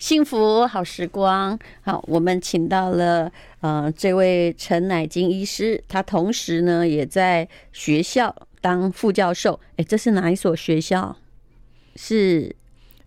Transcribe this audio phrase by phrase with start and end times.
[0.00, 1.56] 幸福好时光。
[1.82, 9.60] 好，我们请到了呃这位陈乃金医师，他同时呢也在学校当副教授。
[9.76, 11.14] 哎，这是哪一所学校？
[11.96, 12.56] 是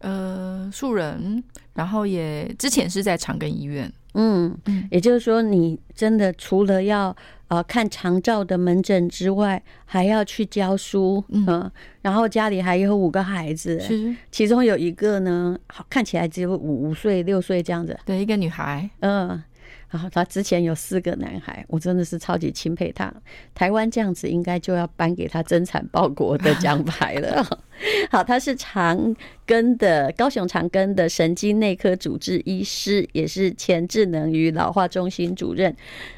[0.04, 1.44] 呃素人，
[1.74, 3.92] 然后也之前是在长庚医院。
[4.13, 4.56] 嗯，
[4.92, 7.15] 也就是说，你真的除了要
[7.47, 11.72] 呃看长照的门诊之外，还要去教书，嗯、呃，
[12.04, 19.44] 然后家里还有五个孩子，是，其中有一个呢，好看起来只有五五岁六岁这样子，对，一个女孩，嗯、呃。
[19.90, 23.13] 然后他之前有四个男孩，我真的是超级钦佩他。
[23.54, 27.46] 台湾这样子应该就要颁给他增产报国的奖牌了。
[28.10, 29.16] 好，他是长
[29.46, 35.76] 庚的高雄长庚的神经内科主治医师，也是前智能与老化中心主任。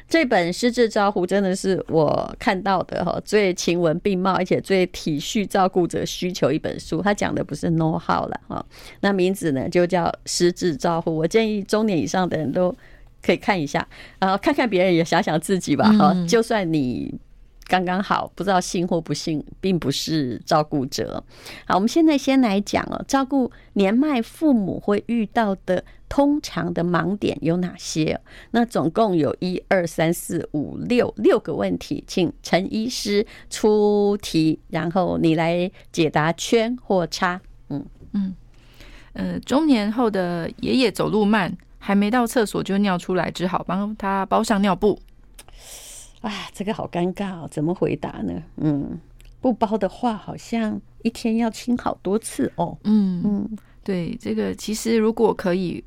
[0.08, 7.02] 这本《失智照护》真的是我看到的哈最情文并茂，而且最体恤照顾者需求一本书。
[7.02, 8.64] 他讲的不是 know how 了哈，
[9.00, 11.10] 那名字呢就叫《失智照护》。
[11.14, 12.74] 我建议中年以上的人都。
[13.22, 13.84] 可以看一下，
[14.20, 15.90] 然后看看别人，也想想自己吧。
[15.94, 17.12] 哈，就算你
[17.66, 21.22] 刚刚好，不知道幸或不幸，并不是照顾者。
[21.66, 28.20] 好，我们现在先来讲哦，照顾年迈父母会遇到的通常的盲点有哪些？
[28.52, 37.40] 那总共有一二三四五六六个问题，请陈医师出题，然后你来解答圈或叉。
[37.68, 38.34] 嗯嗯，
[39.12, 41.56] 呃，中年后的爷爷走路慢。
[41.78, 44.98] 还没到厕所就尿出来，只好帮他包上尿布。
[46.28, 48.42] 啊，这个好尴尬哦，怎么回答呢？
[48.56, 48.98] 嗯，
[49.40, 52.76] 不包的话，好像一天要清好多次哦。
[52.84, 55.82] 嗯嗯，对，这个其实如果可以，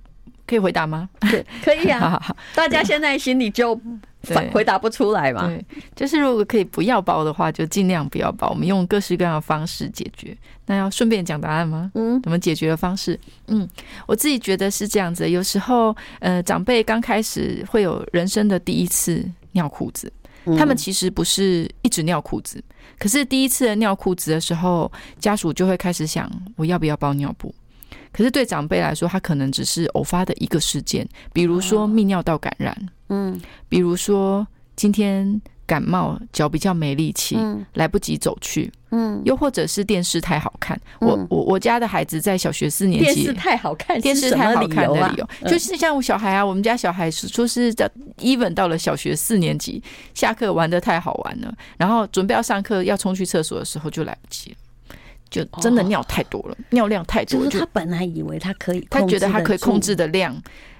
[0.48, 1.10] 可以回答吗？
[1.30, 2.00] 对，可以啊。
[2.00, 3.80] 好好好，大家现在心里就。
[4.22, 5.48] 反回答不出来嘛？
[5.48, 5.66] 对，
[5.96, 8.50] 就是如果可以不要包的话，就尽量不要包。
[8.50, 10.38] 我们用各式各样的方式解决。
[10.66, 11.90] 那要顺便讲答案吗？
[11.96, 13.18] 嗯，怎么解决的方式？
[13.48, 13.66] 嗯，
[14.06, 15.30] 我自己觉得是这样子。
[15.30, 20.12] 有时候，呃，长辈刚开始会有人生的第一次尿裤子，
[20.58, 22.64] 他们其实不是一直尿裤子，
[22.98, 27.54] 可是第一次的尿裤子的时候，家属就会开始想，我要不要包尿布？
[28.12, 32.76] 可是对长辈来说，他可能只是偶发的一个事件，比如说泌尿道感染。
[33.10, 47.88] 嗯，比如说今天感冒，脚比较没力气，嗯，来不及走去，嗯，又或者是电视太好看，嗯、我我我家的孩子在小学四年级，电视太好看，电视太好看的理由，就是像我小孩啊，我们家小孩是说是在
[48.18, 49.82] even 到了小学四年级，
[50.16, 54.58] 下课玩的太好玩了，然后准备要上课要冲去厕所的时候就来不及了，
[55.30, 60.36] 就真的尿太多了，哦、尿量太多了，就是他本来以为他可以，他觉得他可以控制的量，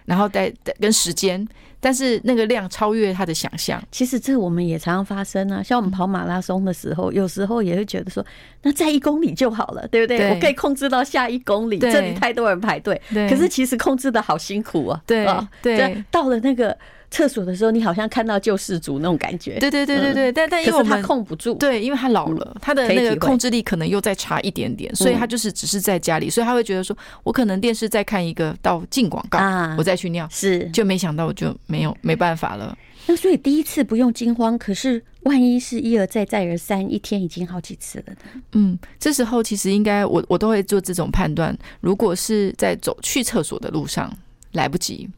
[0.10, 1.48] 然后带跟时间。
[1.82, 3.82] 但是那个量超越他的想象。
[3.90, 8.26] 其实这我们也常常发生啊，像我们跑马拉松的时候，有时候也会觉得说，
[8.64, 10.18] 那再一公里就好了，对不对？
[10.18, 13.02] 对，我可以控制到下一公里，这里太多人排队。
[13.30, 15.02] 可是其实控制的好辛苦啊。
[15.06, 15.26] 对
[15.62, 16.78] 对，到了那个。
[17.12, 19.58] 厕所的时候，你好像看到救世主那种感觉。
[19.60, 29.40] 对对对对对，但但因为他控不住，对，因为他老了，他的那个控制力可能又再差一点点，所以他就是只是在家里，所以他会觉得说，我可能电视再看一个到进广告，
[29.78, 32.78] 我再去尿，是，就没想到我就没有没办法了。
[33.08, 38.42] 那所以第一次不用惊慌，可是万一是一而再再而三，一天已经好几次了呢？
[38.52, 44.16] 嗯，这时候其实应该我我都会做这种判断，如果是在走去厕所的路上
[44.52, 45.10] 来不及。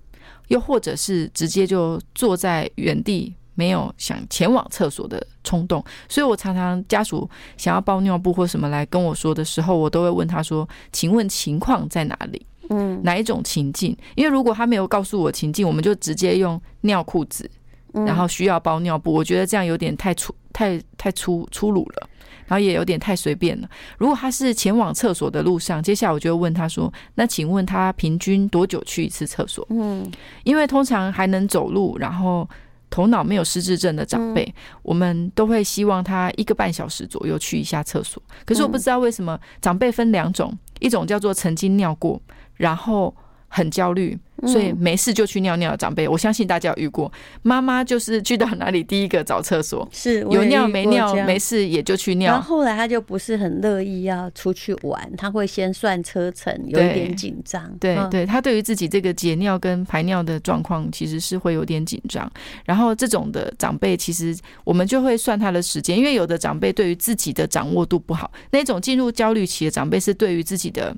[0.52, 12.46] 又或者是直接就坐在原地，没有想前往厕所的冲动，所以我常常家属想要包尿布或什么来跟我说的时候，我都会问他说：“请问情况在哪里？
[12.70, 13.98] 嗯，哪一种情境？
[14.16, 17.50] 因为如果他没有告诉我情境，我们就直接用尿裤子，
[17.94, 22.10] 然后需要包尿布，我觉得这样有点太粗、太太粗粗鲁了。”
[22.52, 23.70] 然后也有点太随便了。
[23.98, 30.12] 如果他是前往厕所的路上，接下来我就会问他说：“那请问他平均多久去一次厕所？”嗯，
[30.44, 32.46] 因为通常还能走路，然后
[32.90, 34.54] 头脑没有失智症的长辈，
[34.84, 38.22] 我们都会希望他一个半小时左右去一下厕所。
[38.44, 42.22] 可是我不知道为什么长辈分两种，一种叫做曾经尿过，
[42.56, 43.16] 然后
[43.48, 44.20] 很焦虑。
[44.48, 47.12] 所以没事就去尿尿的长辈，我相信大家有遇过。
[47.44, 52.34] 妈妈就是去到哪里第一个找厕所，是有尿没尿没事也就去尿。
[52.34, 57.72] 然后后来他就不是很乐意要出去玩，他会先算车程，有一点紧张。
[57.80, 62.30] 对对，他对于自己这个解尿跟排尿的状况，其实是会有点紧张。
[62.66, 70.96] 然后这种的长辈，其实我们就会算他的时间，因为有的长辈对于自己的掌握度不好，那种进入焦虑期的长辈是对于自己的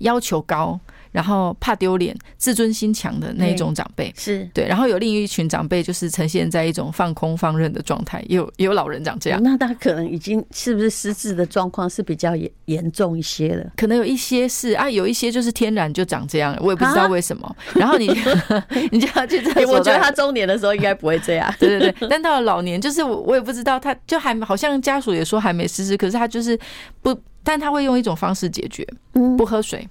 [0.00, 0.78] 要求高。
[1.14, 4.66] 然后怕丢脸、自尊心强的那一种长辈，是对。
[4.66, 9.40] 然后有另一群长辈，就是呈现在一种放空放任的状态，也有也 有老人长这样。
[9.40, 13.70] 那他可能已经是不是失智的状况是比较严严重一些了？
[13.76, 17.56] 可能有一些是啊，有一些就是天然就长这样，我也不知道为什么。
[17.76, 18.08] 然后你
[18.90, 21.54] 你就要去这 我觉得他中年的时候应该不会这样。
[21.60, 26.58] 对对对，但到了老年，就是我我也不知道，他就还好像家属也说还没失智，可是他就是
[27.00, 28.84] 不，但他会用一种方式解决，
[29.38, 29.88] 不喝水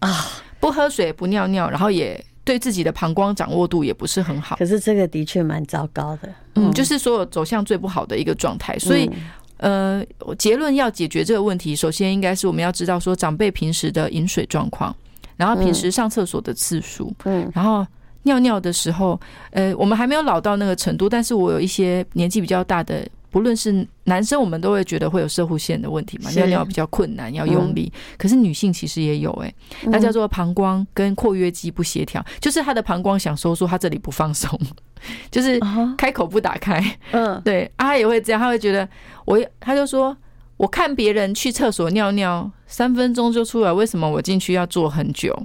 [0.00, 0.26] 啊，
[0.60, 4.56] 不喝水，不尿尿，然后也对自己的膀胱掌握度也不是很好。
[4.56, 8.78] 可是这个的确蛮糟糕的，嗯，就是所有走向最不好的一个状态。
[8.78, 9.10] 所以，
[9.58, 10.04] 呃，
[10.38, 14.94] 结论要解决这个问题，首先应该是我们要知道说长辈平时的饮水状况，
[15.36, 17.86] 然后平时上厕所的次数，嗯，然后。
[18.22, 19.20] 尿尿的时候，
[19.52, 23.06] 呃，我们还没有老到那个程度，但是我有一些年纪比较大的，
[23.36, 27.92] 不论是男生，我们都会觉得会有射护腺的问题嘛，尿尿比较困难，要用力。
[28.16, 29.54] 可是女性其实也有、欸，
[29.84, 34.58] 哎，它叫做膀胱跟括约肌不协调，就是她的膀胱想收缩，她这里不放松，
[35.30, 35.60] 就是
[35.98, 36.82] 开口不打开。
[37.10, 38.88] 嗯，对，啊，她也会这样，她会觉得
[39.26, 40.16] 我，她就说，
[40.56, 45.38] 我看别人去厕所尿尿三分钟就出来，为什么我进去要坐很久？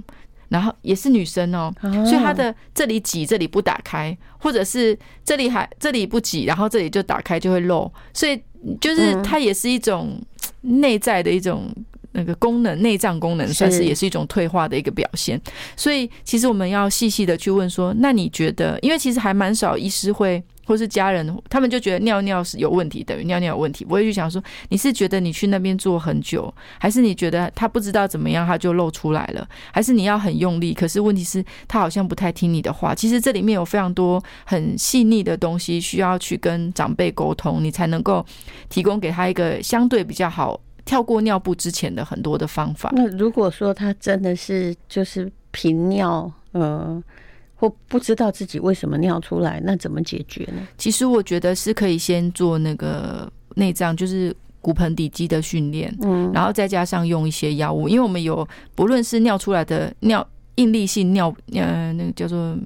[0.52, 8.38] 然后也是女生哦，所以她的这里挤，这里不打开，或者是这里还这里不挤，然后这里就打开就会漏，所以
[8.78, 10.20] 就是它也是一种
[10.60, 11.74] 内在的一种
[12.12, 15.40] 那个功能，内脏功能算是也是一种退化的一个表现。
[15.76, 18.78] 所以其实我们要细细的去问说，那你觉得？
[18.82, 20.42] 因为其实还蛮少医师会。
[20.64, 23.84] 或是家人，他们就觉得尿尿是有问题，等于尿尿有问题。
[23.88, 30.72] 我会去想说，你是觉得你去那边坐很久，还是你觉得他不知道怎么样他就漏出来了，还是你要很用力？
[30.72, 32.94] 可是问题是，他好像不太听你的话。
[32.94, 38.24] 其实这里面有非常多很细腻的东西需要去跟长辈沟通，你才能够
[38.68, 42.92] 提供给他一个相对比较好跳过尿布之前的很多的方法。
[42.94, 47.02] 那如果说他真的是就是频尿，嗯。
[47.62, 50.66] 或不知道自己为什么尿出来，那怎么解决呢？
[50.76, 58.44] 其实我觉得是可以先做那个内脏，就是骨盆底肌的训练，嗯，然后再加上用一些药物，因为我们有
[58.74, 60.26] 不论是尿出来的尿
[60.56, 62.58] 应力性尿，呃，那个叫做。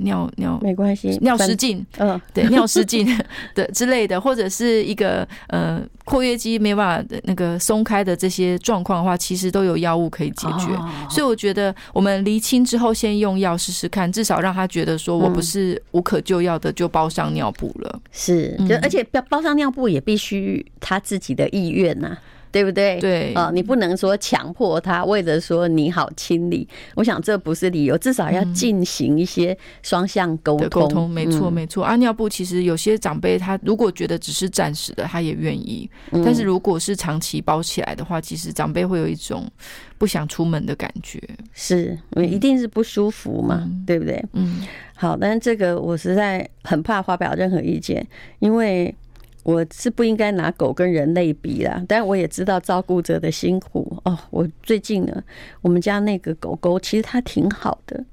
[0.00, 3.06] 尿尿没关系，尿失禁，嗯，对，尿失禁
[3.54, 10.74] 的 之类的，或者是一个呃括约肌没办法那个松开的这些状况的话，其实都有药物可以解决。
[10.74, 18.00] 哦、所以我觉得我们厘清之后，先用药试试看，至少让他觉得说我不是无可救药的，就包上尿布了。
[18.10, 22.16] 是，就而且包包上尿布也必须他自己的意愿呐。
[22.52, 23.00] 对不对？
[23.00, 30.68] 对啊，你不能说强迫他，为了说你好清理，我想这不是理由，至少要进行一些双向沟通。
[30.68, 31.82] 沟通没错没错。
[31.82, 35.88] 啊，尿布其实有些长辈他如果觉得只是暂时的，他也愿意；
[36.24, 39.50] 但是如果是长期包起来的话，其实长辈会有一种
[39.96, 41.18] 不想出门的感觉，
[41.54, 44.22] 是，一定是不舒服嘛，对不对？
[44.34, 44.62] 嗯。
[44.94, 48.06] 好，但是这个我实在很怕发表任何意见，
[48.40, 48.94] 因为。
[49.42, 54.16] 我是不应该拿狗跟人类比啦，但我也知道照顾者的辛苦哦。
[54.30, 55.22] 我最近呢，
[55.60, 58.04] 我们家那个狗狗其实它挺好的，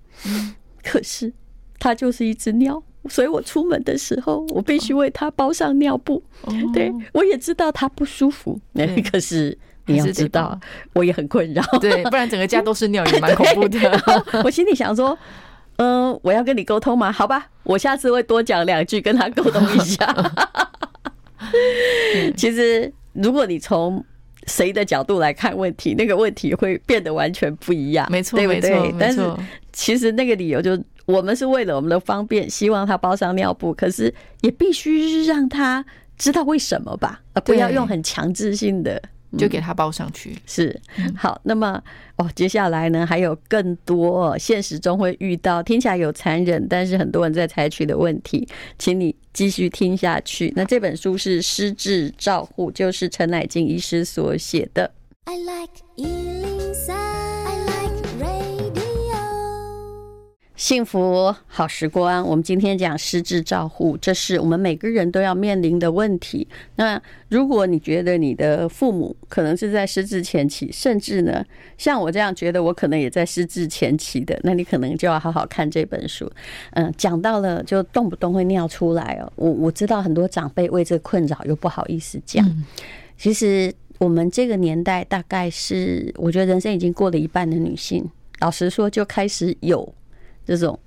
[0.84, 1.32] 可是
[1.78, 6.22] 它就是一只尿，所以我出门的时候我必须为它包上尿布。
[6.74, 8.60] 对，我也知道它不舒服，
[9.12, 9.56] 可是
[9.86, 10.60] 你要知道，
[10.94, 11.64] 我也很困扰。
[11.80, 13.80] 对，不然整个家都是尿也蛮 恐怖的。
[14.44, 15.18] 我心里想说，
[15.78, 17.12] 嗯，我要跟你沟通吗？
[17.12, 20.06] 好吧，我下次会多讲两句跟他沟通一下。
[22.36, 24.04] 其实，如果你从
[24.48, 28.08] 谁的角度来看问题，那个问题会变得完全不一样。
[28.12, 28.72] 没错，对不对？
[28.72, 28.98] 没错。
[29.00, 29.22] 但是，
[29.72, 35.86] 其实那个理由就我们是为了我们的方便，希望他包上尿布，可是也必须让他
[36.18, 39.02] 知道为什么吧，而不要用很强制性的。
[39.38, 40.38] 就给他包上去。
[40.46, 40.80] 是
[41.16, 41.82] 好，那么
[42.18, 50.52] 哦，接下来呢，还有更多现实中会遇到，听起来有残忍，但是很多人在采取的问题，请你继续听下去。
[50.56, 54.92] 那这本书是《失智照护》，就是陈乃静医师所写的。
[55.26, 57.19] I like
[60.60, 66.46] 幸福好时光，我们今天讲失智照护，这是我们每个人都要面临的问题。
[66.76, 71.42] 那如果你觉得你的父母可能是在失智前期，甚至呢，
[71.78, 76.30] 像我这样觉得我可能也在失智前期的，那你可能就要好好看这本书。
[76.72, 79.32] 嗯，讲到了就动不动会尿出来哦。
[79.38, 82.46] 我我知道很多长辈为这困扰，又不好意思讲。
[83.18, 88.06] 其实我们这个年代大概是，我觉得人生已经过了一半的女性，
[88.42, 89.96] 老实说就开始有。
[90.50, 90.78] 这种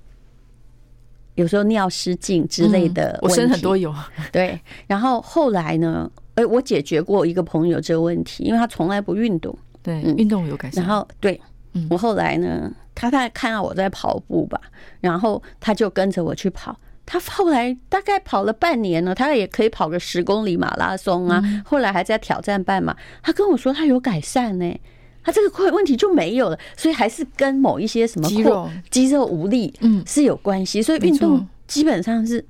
[1.35, 3.93] 有时候尿失禁之类的我身很多有。
[4.31, 6.11] 对，然后后来呢？
[6.35, 10.83] 哎，我解决过一个朋友这个问题，因为他从来不运动，对，运动有改善。
[10.83, 11.39] 然后对，
[11.73, 14.59] 嗯，我后来呢，他大概看到我在跑步吧，
[14.99, 16.75] 然后他就跟着我去跑。
[17.05, 21.43] 他后来大概跑了半年了，他也可以跑个十公里马拉松啊。
[21.63, 24.75] 后来还在挑战半马，他跟我说他有改善呢，
[25.23, 26.59] 他这个问题就没有了。
[26.75, 30.81] 所以还是跟某一些什么肌肉肌肉无力嗯是有关系。
[30.81, 32.45] 所以运动基本上是。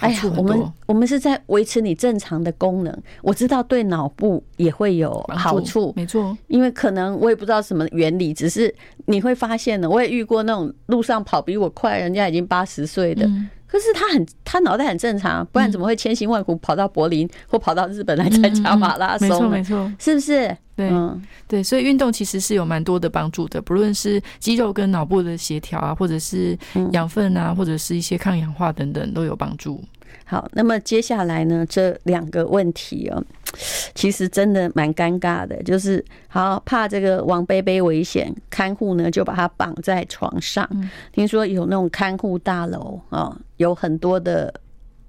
[0.00, 3.02] 哎呀，我们我们是在维持你正常的功能。
[3.20, 6.38] 我知道对脑部也会有好处，没错。
[6.46, 8.72] 因为可能我也不知道什么原理，只是
[9.06, 9.90] 你会发现呢。
[9.90, 13.28] 我也遇过那种路上跑比我快，人家已经八十岁的，
[13.68, 19.28] 可是他很他脑袋很正常，不然怎么会千辛万苦跑到柏林或跑到日本来参加马拉松？
[19.28, 20.56] 没错，没错，是不是？
[20.74, 20.90] 对，
[21.46, 26.56] 对，所以运动其实是有蛮多的帮助的，不论是肌肉跟脑部的协调啊，或者是
[26.92, 29.82] 养分啊，或者是一些抗氧化等等，都有帮助。
[30.24, 33.22] 好，那么接下来呢，这两个问题哦，
[33.94, 40.68] 其实真的蛮尴尬的，就是好怕这个王贝贝危险，看护呢就把他绑在床上。
[41.12, 44.52] 听说有那种看护大楼啊，有很多的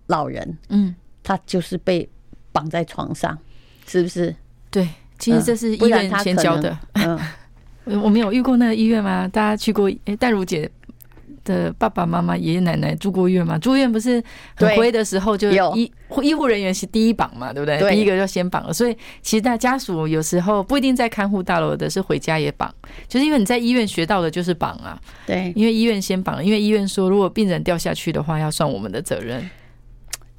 [0.08, 2.08] 老人，嗯，他就是被
[2.52, 3.38] 绑在床上，
[3.86, 4.34] 是不是？
[4.72, 4.88] 对，
[5.20, 6.76] 其实这是医院先教的。
[6.94, 7.20] 嗯，
[8.02, 9.28] 我们有遇过那个医院吗？
[9.28, 9.92] 大家去过？
[10.06, 10.70] 哎，淡如姐。
[11.44, 13.58] 的爸爸妈妈、爷爷奶奶住过院嘛？
[13.58, 14.24] 住院不是
[14.56, 15.92] 很灰的时候，就医
[16.22, 17.78] 医护人员是第一绑嘛，对不对？
[17.92, 18.74] 第一个就先绑了。
[18.74, 22.74] 所以其实大家属有时候不一定在看护大楼的，是回家也绑，
[23.08, 25.00] 就是因为你在医院学到的就是绑啊。
[25.26, 29.50] 对，因为医院先绑，因为医院说如果病人掉下去的话，要算我们的责任。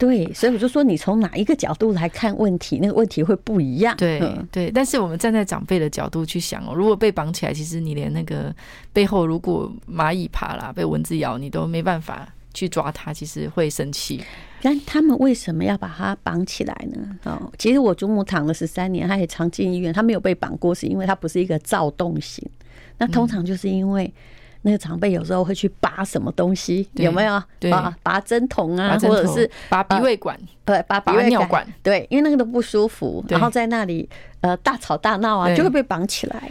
[0.01, 3.95] 对，所以我就说，你从哪一个角度来看问题，那个问题会不一样。
[3.99, 4.19] 对
[4.51, 8.51] 对，但是我们站在长辈的角度去想哦，如果被绑起来，其实你连那个
[8.95, 14.23] 背后如果蚂蚁爬啦，被蚊子咬，你都没办法去抓它，其实会生气。
[14.63, 17.19] 但他们为什么要把它绑起来呢？
[17.25, 22.43] 哦，其实我祖母躺了十三年，她也常进医院，她没有被绑过，是因为她不是一个躁动型。
[22.97, 24.11] 那通常就是因为。
[24.63, 27.43] 那个长辈有时候会去拔什么东西，有没有？
[27.59, 27.71] 对，
[28.03, 34.09] 拔针筒啊，或者是拔鼻胃管，对，拔鼻胃尿管，对，因为那个都不舒服，然后在那里
[34.41, 36.51] 呃大吵大闹啊，就会被绑起来。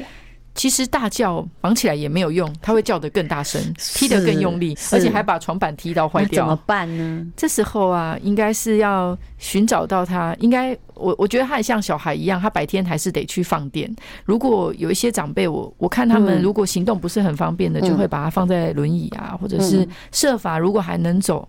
[0.55, 6.43] 其实大叫绑起来也没有用，他会叫得更大声，踢得更用力，而且还把床板踢到坏掉。
[6.43, 7.25] 怎么办呢？
[7.37, 10.35] 这时候啊，应该是要寻找到他。
[10.39, 13.89] 应该我我觉得他也像小孩一样，他白天还是得去放电。
[14.25, 21.47] 如果有一些长辈，我我看他们如果行动不是很方便的，就会把他放在轮椅啊，或者是设法如果还能走，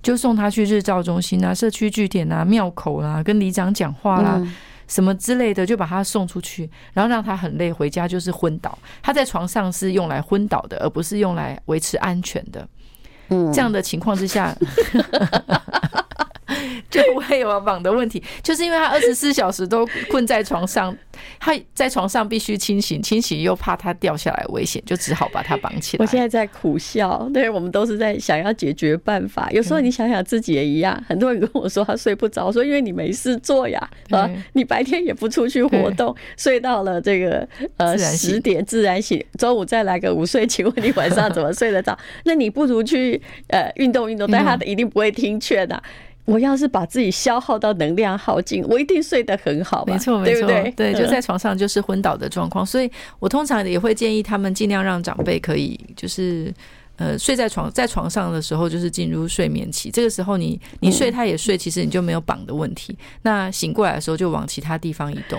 [0.00, 4.40] 就送他去日照中心啊、社区据点啊、庙口啦，跟里长讲话啦。
[4.86, 8.78] 什么之类的，就把他送出去，然后让他很累，回家就是昏倒。
[9.02, 12.68] 他在床上是用来昏倒的，而不是用来维持安全的。
[13.28, 14.54] 嗯，这样的情况之下。
[16.90, 20.96] 就不会有绑的问题，就是因为他二十四小时都困在床上，
[21.38, 26.04] 他在床上必须清醒，清醒又怕他掉下来危险，就只好把他绑起来。
[26.04, 29.48] 我现在在苦笑，对，我们都是在想要解决办法。
[29.50, 41.96] 有时候你想想自己也一样，很多人跟我说他睡不着，说因为你没事做呀，啊，你白天也不出去活动，睡到了这个呃十点自然醒，中午再来个午睡，请问你晚上怎么睡得着？
[42.24, 45.82] 那你不如去呃运动运动，但他一定不会听劝的。
[46.24, 49.84] 我要是把自己消耗到能量耗尽，我一定睡得很好。
[49.86, 52.64] 没错，没错，对，就在床上就是昏倒的状况。
[52.64, 56.52] 所以我通常也会建议他们尽量让长辈可以就是
[56.96, 59.90] 呃睡在床在床上的时候就是进入睡眠期。
[59.90, 62.96] 这个时候你你睡他也睡，其实你就没有绑的问题。
[63.22, 65.38] 那醒过来的时候就往其他地方移动。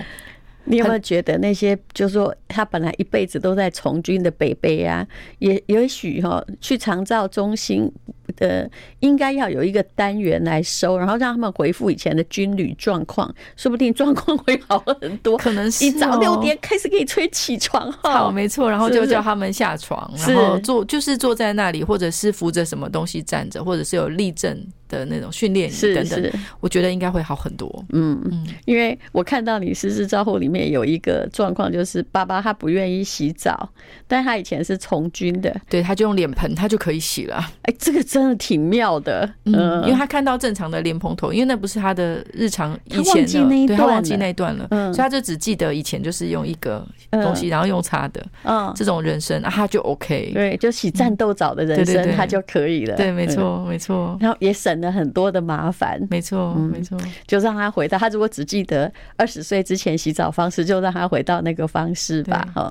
[0.68, 5.06] 你有没有觉得那些就是说他本来一辈子都在从军的北北啊，
[5.38, 7.88] 也也许哈去长照中心
[8.36, 8.68] 的
[9.00, 15.36] 应该要有一个单元来收，然后让他们回复以前的军旅状况，说不定状况会好很多。
[15.36, 24.66] 可能是一早六点开始给你催起床哈，好，没错，然后就叫他们下床，然后坐就是坐在那里，或者是扶着什么东西站着，或者是有立正。
[24.88, 27.84] 的那种训练营等等，我觉得应该会好很多。
[27.92, 33.68] 嗯嗯，因为我看到你实施照护里面有一个状况，就是爸爸他不愿意洗澡，
[34.06, 37.44] 但他以前是从军的，对，他就用脸盆，他就可以洗了。
[37.62, 39.28] 哎，这个真的挺妙的。
[39.44, 50.30] 嗯，因为他看到正常的莲蓬头，因为那不是他的日常，以前的，对，他忘记那一段了，嗯所以他就只记得以前就是用一个东西，然后用擦的，嗯，这种人生啊，他就 OK。
[50.32, 52.96] 对，就洗战斗澡的人生，他就可以了。
[52.96, 54.16] 对，没错，没错。
[54.20, 54.76] 然后也省。
[54.76, 62.46] 了很多的麻烦，没错，没错，就让他回到他如果只记得二十岁之前洗澡方式，就让他回到那个方式吧。
[62.54, 62.70] 哈，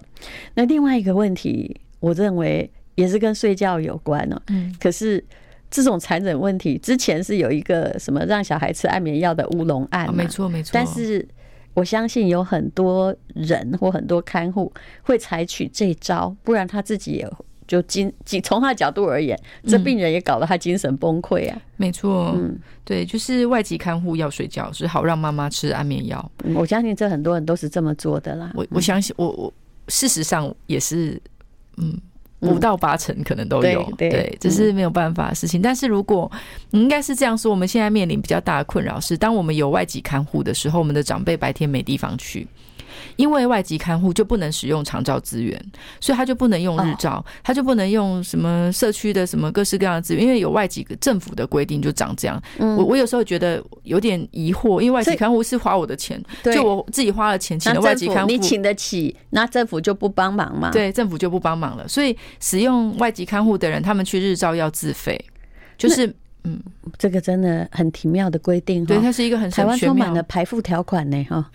[0.53, 4.41] 那另外一个问题，我认为也是跟睡觉有关哦。
[4.47, 5.23] 嗯，可是
[5.69, 10.71] 这种残忍问题，之前是有一个什么让小孩吃安眠药的乌龙案，没错，没错。
[10.73, 11.27] 但是
[11.73, 14.71] 我相信有很多人或很多看护
[15.03, 17.29] 会采取这招，不然他自己也
[17.67, 21.61] 就精精从他的角度而言，这病人也搞得他精神崩溃啊。
[21.75, 26.31] 没错，嗯，对，就是外籍看护要睡觉，是好让妈妈吃安眠药。
[26.53, 28.51] 我相信这很多人都是这么做的啦。
[28.53, 29.53] 我我相信我我
[29.87, 31.21] 事实上也是，
[31.77, 31.99] 嗯。
[32.45, 35.59] 五到八成可能都有，嗯、对，对，这是没有办法的事情。
[35.59, 36.31] 嗯、但是如果
[36.71, 42.47] 应该是这样说，我们现在面临比较大的困扰是，当我们有外籍看护的时候，我们的长辈白天没地方去。
[43.15, 45.59] 因为外籍看护就不能使用长照资源，
[45.99, 52.41] 所以他就不能用日照，他就不能用什么社区的什么各式各样的资源，因为有外籍政府的规定就长这样。
[52.59, 60.71] 我我有时候觉得有点疑惑，因为外籍看护是花我的钱，就我自己花了钱请的外籍看护，你请得起，那政府就不帮忙嘛？
[60.71, 61.87] 对，政府就不帮忙了。
[61.87, 65.19] 所以使用外籍看护的人，他们去日照要自费，
[65.77, 66.07] 就是
[66.43, 66.59] 嗯，
[66.97, 68.85] 这个真的很奇妙的规定。
[68.85, 71.49] 对，它是一个很台湾充满了排富条款呢，哈。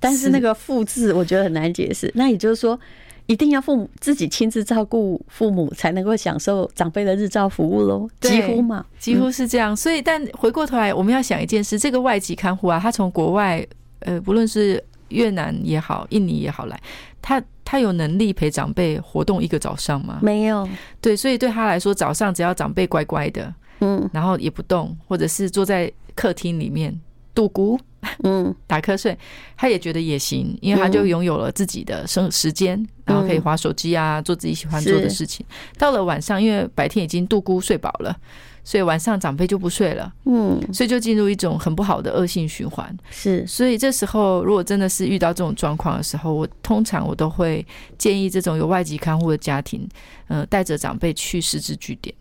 [0.00, 2.10] 但是那个富字我觉得很难解释。
[2.14, 2.78] 那也就是说，
[3.26, 8.08] 一定要父母自己亲自照顾父母，才能够享受长辈的日照服务喽？
[8.20, 9.76] 几乎嘛，几乎是这样。
[9.76, 13.64] 所以，但回过头来，我们要想一件事：这个外籍看护啊，他从国外，
[14.00, 16.80] 呃，不论是越南也好，印尼也好来，
[17.22, 20.18] 他他有能力陪长辈活动一个早上吗？
[20.22, 20.68] 没有。
[21.00, 26.98] 对，所以对他来说，早上只要长辈乖乖的，嗯，然后也不动，或者是坐在客厅里面
[27.34, 27.78] 度孤。
[28.22, 29.16] 嗯， 打瞌睡，
[29.56, 35.44] 他也觉得也行，因为他就拥有了自己的生时间，然后可以划手机啊，做自己喜欢做的事情。
[35.76, 38.16] 到了晚上，因为白天已经度孤睡饱了，
[38.64, 40.10] 所以晚上长辈就不睡了。
[40.24, 42.96] 嗯，所以就进入一种很不好的恶性循环。
[43.10, 47.64] 是，所以这时候如果真的是遇到这种状况的时候，我通常我都会
[47.98, 49.86] 建议这种有外籍看护的家庭，
[50.28, 52.14] 呃，带着长辈去失智据点。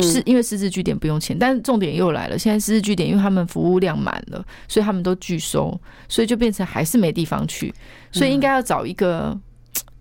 [0.00, 2.38] 是因为私自据点不用钱，但是重点又来了。
[2.38, 7.74] 现在私自据点，因为他们服务量满了，所以他们都拒收，所以就变成还是没地方去。
[8.12, 9.38] 所以应该要找一个，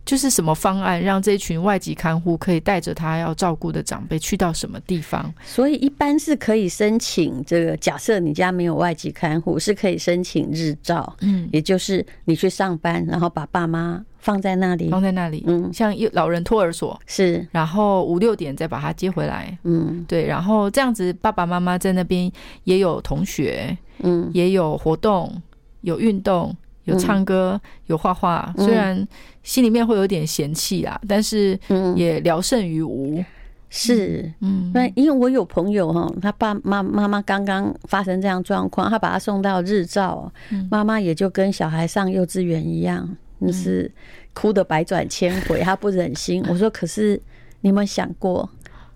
[0.10, 5.32] 就是什么方案，让这群外籍看护可以带着他要照顾的长辈去到什么地方。
[5.46, 7.78] 所以一般是可以申请这个。
[7.78, 14.04] 假设你家没有外籍看护，是可以申请日照，嗯，也就是你去上班，然后把爸妈。
[14.22, 22.30] 放在那里，放在那里，嗯，像老人托儿所是，然后五六点再把他接回来，嗯，对，然后这样子爸爸妈妈在那边
[22.65, 25.41] 也有同学，嗯，也有活动，
[25.82, 26.54] 有运动，
[26.89, 29.08] 有唱歌，有画画，虽然
[29.43, 31.60] 心里面会有点嫌弃啊，但是
[31.95, 33.23] 也聊胜于无，
[33.69, 40.32] 是，嗯，那因为我有朋友哈，他爸妈妈妈刚刚发生这样状况，他把他送到日照，
[40.69, 43.17] 妈妈也就跟小孩上幼稚园一样。
[43.41, 43.89] 就是
[44.34, 46.43] 哭得百转千回，他不忍心。
[46.49, 47.13] 我说：“可是
[47.62, 48.49] 你有没有想过，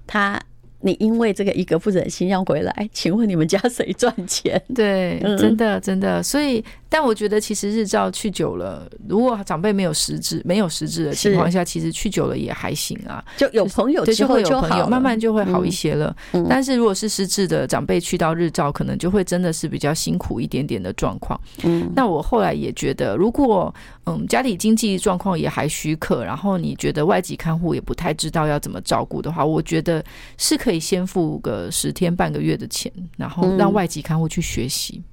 [0.06, 0.38] 他？”
[0.86, 4.62] 你因为这个一个不忍心要回来，请问你们家谁赚钱？
[4.76, 6.22] 对，真的真的。
[6.22, 13.24] 所以，但我觉得其实日照去久了，如果长辈没有实质，没有实质的情况下，其实去久了也还行啊。
[13.38, 16.14] 就有朋友之后就好，慢慢就会好一些了。
[16.50, 21.40] 但是如果是失智的长辈去到日照，可能就会真的是比较辛苦一点点的状况。
[21.64, 23.74] 嗯，那我后来也觉得，如果
[24.06, 30.04] 嗯家里经济状况也还许可，然后你觉得外籍看护也不太知道要怎么照顾的话，我觉得
[30.38, 30.73] 是可以。
[30.74, 35.04] 可以先付个十天半个月的钱，然后让外籍看护去学习。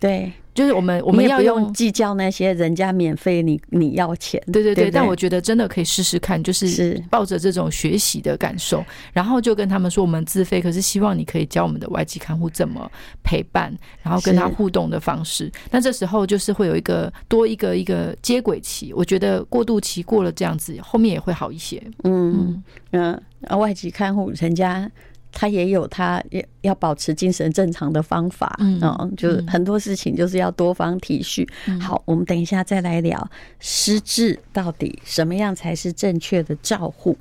[0.00, 0.32] 对。
[0.54, 4.90] 就是我们我们要用计较那些人家免费，你你要钱，对对对。
[4.90, 12.90] 但我觉得真的可以试试看，就是抱着这种学习的感受，然后就跟他们说我们自费，可是希望你可以教我们的外籍看护怎么
[13.22, 15.50] 陪伴，然后跟他互动的方式。
[15.70, 21.82] 那这时候就是会有一个多一个一个接轨期，我觉得过渡期过了这样子，后面也会好一些。
[22.04, 24.90] 嗯嗯，啊，外籍看护人家。
[25.34, 31.48] 他也有他要要保持精神正常的方法，嗯，就是很多事情就是要多方体恤。
[31.80, 37.16] 好，我们等一下再来聊失智到底什么样才是正确的照护。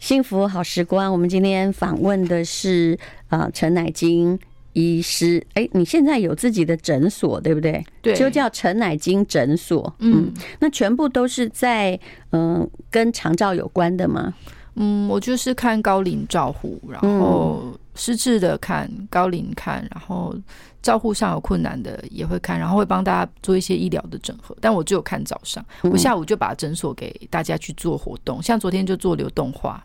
[0.00, 4.36] 幸福好时光，我们今天访问的是啊陈乃菁。
[4.72, 7.84] 医师，哎、欸，你现在有自己的诊所，对不对？
[8.00, 9.94] 对，就叫陈乃菁诊所。
[9.98, 11.98] 嗯，那全部都是在
[12.30, 14.32] 嗯、呃、跟长照有关的吗？
[14.76, 20.34] 嗯，我就是看高龄照护，然后失智的看，高龄看，然后
[20.80, 24.56] 照护上有困难的也会看，然后会帮大家做一些医疗的整合。
[24.62, 29.84] 但我只有看早上，我下午就把诊所给大家去做活动，像昨天就做流动画。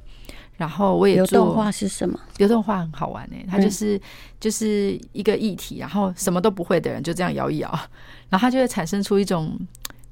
[0.58, 2.20] 然后我也做流动画是什么？
[2.38, 4.00] 流动画很好玩哎，它就是
[4.40, 7.70] 就是一个议题，然后什么都不会的人就这样摇一摇，
[8.30, 9.56] 然后它就会产生出一种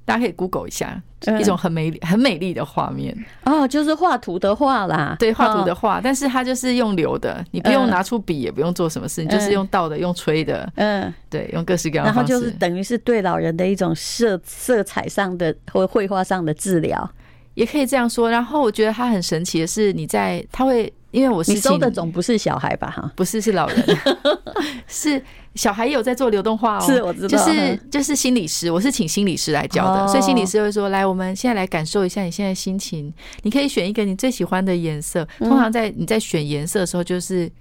[0.06, 3.18] 大家可以 Google 一下，嗯一种很美、很美丽的画面。
[3.44, 12.24] 哦，就是画图的画啦，对，画图的哦画，但是它就是用流的，你不用拿出笔，也不用做什么事，你就是用倒的，用吹的，嗯，对，用各式各样的然后。
[12.24, 17.10] 就是等于是对老人的一种色色彩上的或绘画上的治疗。
[17.56, 18.30] 也可以这样说。
[18.30, 22.90] 然后我觉得他很神奇的是，你在他会，因为我是你收的总不是小孩吧？
[22.92, 23.98] 哈，不是是老人，
[24.88, 25.22] 是
[25.56, 26.86] 小孩也有在做流动化哦。
[26.86, 35.28] 是我知道就是嗯就是心理师，我是请心理师来教的，哦所以心理师会说：来，我们现在来感受一下你现在心情，你可以选一个你最喜欢的颜色。
[35.40, 37.52] 嗯通常在你在选颜色的时候，就是。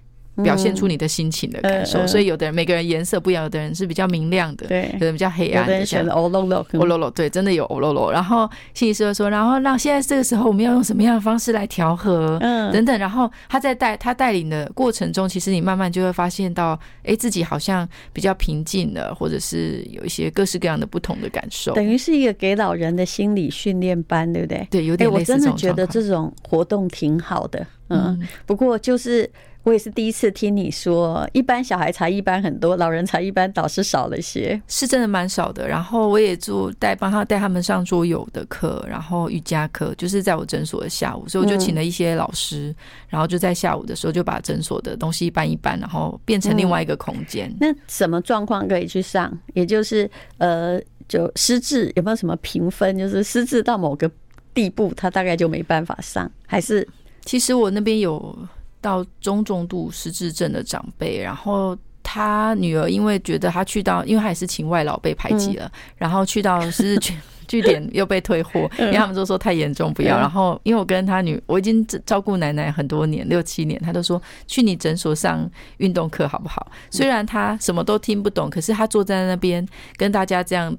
[0.42, 5.72] 表现出你的心情的感受，嗯嗯所以有的人每个人颜色不一样，有的人是比较明亮的，对有的人比较黑暗的。
[5.72, 8.10] 的人选了欧露露，欧露露，对，真的有欧露露。
[8.10, 12.98] 然后心理师说，然后让现在这个时候我们要用什么样的方式来调和，嗯等等。
[12.98, 21.74] 然后他在带他带领的过程中，其实你慢慢就会发现到，哎，自己好像比较平静了，或者是有一些各式各样的不同的感受。
[21.74, 24.66] 等于是一个给老人的心理训练班，对不对？
[24.70, 28.04] 对，有点，我点类似真的觉得这种活动挺好的，嗯。
[28.06, 29.28] 嗯，不过就是
[29.64, 34.60] 我也是第一次听你说，一般小孩才一般很多，老人才一般倒是少了些。
[34.68, 35.66] 是真的蛮少的。
[35.66, 42.74] 然后我也做带帮他带他们上桌游的课，然后瑜伽课，就是在我诊所的下午，所以我就请了一些老师，
[43.08, 47.50] 然后就在下午的时候就把诊所的东西搬一搬，然后变成另外一个空间。
[47.58, 49.32] 那什么状况可以去上？
[49.54, 52.98] 也就是呃，就失智有没有什么评分？
[52.98, 54.10] 就是失智到某个
[54.52, 56.86] 地步，他大概就没办法上，还是
[57.24, 58.36] 其实我那边有
[58.84, 67.16] 到中重度失智症的长辈，然后他女儿因为觉得他去到，因为他也是请外老被排挤了，然后去到失智据
[67.48, 70.18] 据点又被退货，因为他们都说太严重不要。
[70.18, 76.70] 然后因为我跟他女，我已经照顾奶奶很多年，六七年，他都说去你诊所上运动课好不好？
[76.90, 79.66] 虽然他什么都听不懂，可是他坐在那边
[79.96, 80.76] 跟大家这样。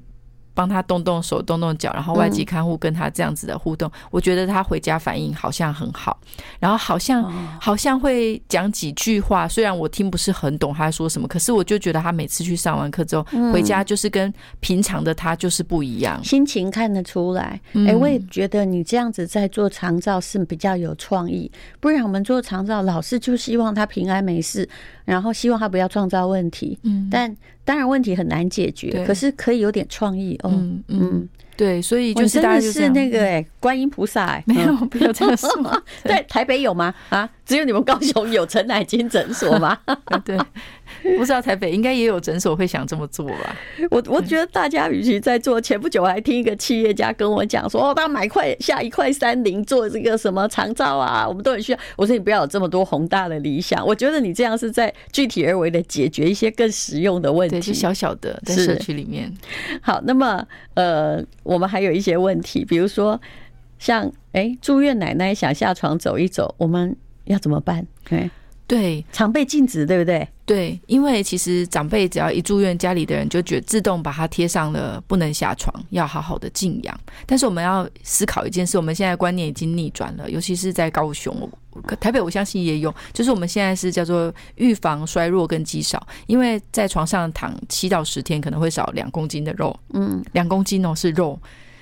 [0.56, 6.18] 帮他动动手、动动脚，然后外籍看护跟他这样子的互动，我觉得他回家反应好像很好，
[6.60, 7.24] 然后好像
[7.60, 17.60] 好像会讲几句话，虽然我听不是很懂他说什么，可是我就觉得他每次去上完课之后回家，就是跟平常的他就是不一样，心情看得出来。
[17.86, 24.68] 哎，我也觉得你这样子在做长照是比较有创意，不然我们做长照老是就希望他平安没事，
[25.04, 26.80] 然后希望他不要创造问题。
[26.84, 30.40] 嗯，但当然问题很难解决，可是可以有点创意。
[30.52, 35.50] 嗯嗯，对，所以就是大家是那个哎，观音菩萨哎，没有没有这样说，
[36.04, 36.94] 对台北有吗？
[37.10, 39.78] 啊，只有你们高雄有陈乃金诊所吗？
[40.26, 40.38] 对，
[41.18, 43.56] 不知道台北应该也有诊所会想这么做吧？
[43.92, 51.80] 我我觉得大家与其在做，前不久我还听一个企业家跟我讲说，哦，他买块下一块山林做这个什么长照啊，我们都很需要。
[51.96, 59.32] 我说你不要有这么多宏大的理想，我觉得你这样是在具体而为的解决一些更实用的问题，小小的在社区里面。
[59.82, 63.20] 好，那么呃，我们还有一些问题，比如说
[63.80, 66.96] 像哎、欸，住院奶奶想下床走一走，我们
[67.26, 67.86] 要怎么办？
[68.08, 68.30] 对
[68.68, 70.28] 对，常被禁止，对不对？
[70.46, 77.00] 对，因为其实长辈只要一住院，家里的人就觉得自动把他贴上了不能下床，要好好的静养。
[77.26, 81.50] 但是我们要思考一件事，我们现在观念已经逆转了，尤其是在高雄、
[82.00, 91.40] 台北，我相信也有，就是我们现在是叫做预防衰弱跟肌少，因为在床上躺七到十天可能会少两公斤的肉，嗯，两公斤哦是肉。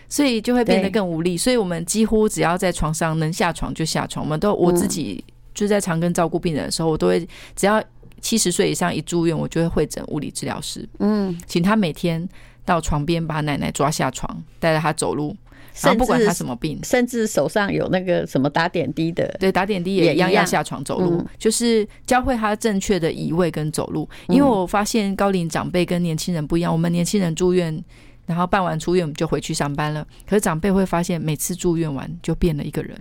[0.10, 4.24] 所以就会变得更无力，所以我们几乎只要在床上能下床就下床。
[4.24, 7.84] 我们都我自己就在长庚照顾病人的时候，我都会只要
[8.22, 12.28] 七十岁以上一住院，我就会会诊物理治疗师，嗯，请他每天
[12.66, 15.36] 到床边把奶奶抓下床，带着他走路，
[15.82, 24.10] 然后不管他什么病，甚至手上有那个什么打点滴的，对，打点滴也一样要下床走路，就是教会他正确的移位跟走路。
[24.28, 27.84] 因为我发现高龄长辈跟年轻人不一样，我们年轻人住院。
[28.26, 30.08] 然后办完出院，我们就回去上班了。
[30.26, 32.98] 可是长辈会发现，每次住院完就变了一个人，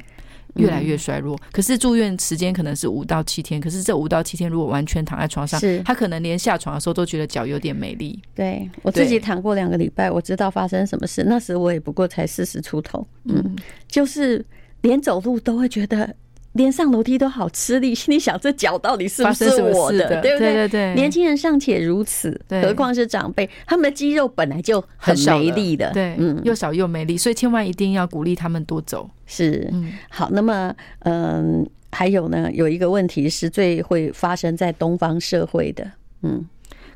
[0.55, 1.39] 越来越衰弱。
[1.51, 8.21] 可是住院时间可能是五到七天，可是这五到七天如果完全躺在床上，他可能连下床的时候都觉得脚有点没力。
[8.35, 11.25] 对，我自己躺过两个礼拜，我知道发生什么事。
[11.25, 13.57] 那时我也不过才四十出头，嗯，
[13.89, 14.45] 就是
[14.83, 16.15] 连走路都会觉得。
[16.53, 20.53] 连上楼梯都好吃力，心里 想这脚到底是不是我的，的对不对？
[20.53, 29.09] 对对对，年轻人尚且如此，何况是长辈，他们的肌肉本来就很没力的，对，嗯，又少又没力，所以千万一定要鼓励他们多走。
[29.27, 35.91] 是，嗯，好，那么，嗯，还有呢，有一个问题是最会发生在东方社会的，
[36.23, 36.47] 嗯，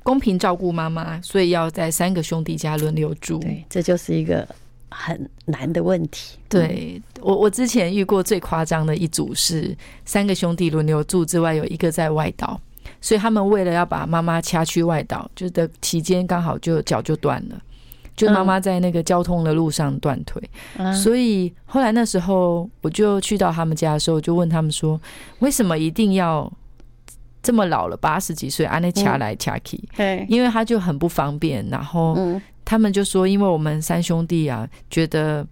[0.03, 4.47] 公平照顾妈妈，所以要在三个兄弟家轮流住，对，这就是一个。
[4.91, 6.39] 很难的问题。
[6.49, 12.61] 对我，我之前遇过最夸张的一组是三个兄弟轮流住之外，有一个在外岛，
[13.01, 17.61] 所以他们为了要把妈妈掐去外岛，就的期间刚好就脚就断了，
[18.17, 20.43] 就妈妈在那个交通的路上断腿，
[20.79, 25.01] 嗯、所以后来那时候我就去到他们家的时候，就问他们说，
[25.41, 26.51] 为什么一定要
[27.47, 29.81] 这么老了八十几岁，安内掐来掐去？
[29.97, 31.65] 对，因为他就很不方便。
[31.71, 32.19] 然后
[32.65, 35.47] 他们就说，因为我们三兄弟啊，觉得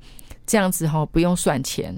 [0.44, 1.94] 这样子哈不用算钱。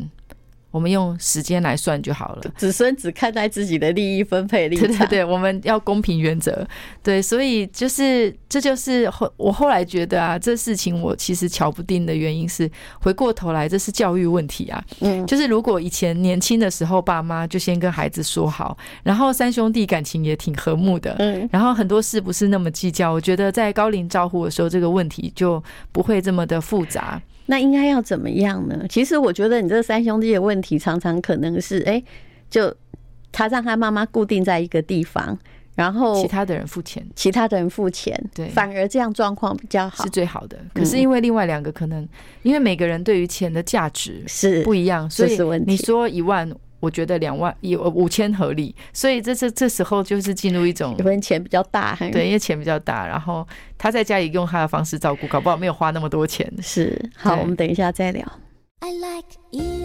[0.71, 2.43] 我们用时间来算就好了。
[2.57, 4.89] 子孙只看待自己的利益分配立场。
[4.89, 6.67] 对对对，我们要公平原则。
[7.03, 14.85] 对，所以就是这就是后我后来觉得啊，这事情我其实瞧不定的原因是，回过头来这是教育问题啊。
[15.01, 27.21] 嗯，就是如果以前年轻的时候，爸妈就先跟孩子说好，然后三兄弟感情也挺和睦的，嗯，然后很多事不是那么计较，我觉得在高龄照护的时候，这个问题就不会这么的复杂。
[27.47, 28.85] 那应该要怎么样呢？
[28.89, 32.03] 其实我觉得你这三兄弟的问题常常可能是，哎，
[32.51, 32.75] 就
[33.33, 35.39] 他让他妈妈固定在一个地方，
[35.75, 40.59] 然后其他的人付钱，其他的人付钱，对，反而这样状况比较好，是最好的。
[40.75, 42.07] 可是因为另外两个可能，
[42.43, 46.51] 因为每个人对于钱的价值是不一样，所以你说一万。
[46.87, 53.45] 我觉得两万一五千合理，所以这这这时候就是进入一种因为钱比较大，对，因为钱比较大，然后
[53.77, 56.49] 他在家里用他的方式照顾，搞不好没有花那么多钱。
[56.63, 58.25] 是，好，我们等一下再聊。
[58.79, 59.76] I like